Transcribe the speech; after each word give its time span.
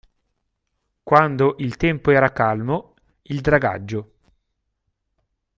Quando 1.03 1.53
il 1.59 1.77
tempo 1.77 2.09
era 2.09 2.31
calmo, 2.31 2.95
il 3.21 3.39
dragaggio. 3.39 4.13